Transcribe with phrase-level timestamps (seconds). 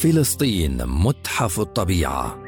[0.00, 2.38] فلسطين متحف الطبيعة.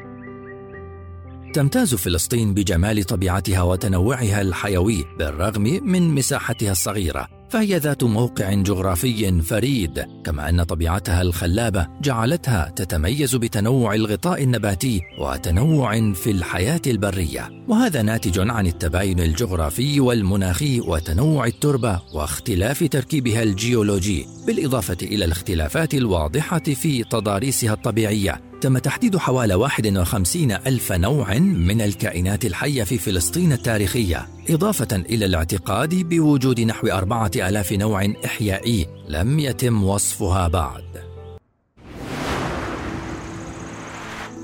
[1.53, 7.27] تمتاز فلسطين بجمال طبيعتها وتنوعها الحيوي بالرغم من مساحتها الصغيرة.
[7.53, 10.05] فهي ذات موقع جغرافي فريد.
[10.23, 17.49] كما أن طبيعتها الخلابة جعلتها تتميز بتنوع الغطاء النباتي وتنوع في الحياة البرية.
[17.67, 26.59] وهذا ناتج عن التباين الجغرافي والمناخي وتنوع التربة واختلاف تركيبها الجيولوجي بالإضافة إلى الاختلافات الواضحة
[26.59, 28.52] في تضاريسها الطبيعية.
[28.63, 35.95] تم تحديد حوالي 51 ألف نوع من الكائنات الحية في فلسطين التاريخية إضافة إلى الاعتقاد
[35.95, 40.83] بوجود نحو أربعة آلاف نوع إحيائي لم يتم وصفها بعد.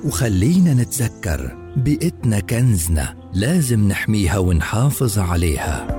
[0.05, 5.98] وخلينا نتذكر بيئتنا كنزنا لازم نحميها ونحافظ عليها.